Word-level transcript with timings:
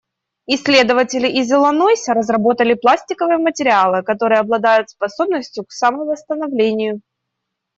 Исследователи 0.47 1.27
из 1.27 1.51
Иллинойса 1.51 2.15
разработали 2.15 2.73
пластиковые 2.73 3.37
материалы, 3.37 4.01
которые 4.01 4.39
обладают 4.39 4.89
способностью 4.89 5.63
к 5.63 5.71
самовосстановлению. 5.71 7.01